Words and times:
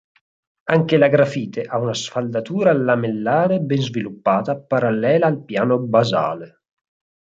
Anche 0.69 0.97
la 0.97 1.09
grafite 1.09 1.61
ha 1.61 1.77
una 1.77 1.93
sfaldatura 1.93 2.73
lamellare 2.73 3.59
ben 3.59 3.79
sviluppata 3.79 4.57
parallela 4.57 5.27
al 5.27 5.43
piano 5.45 5.77
basale. 5.77 6.63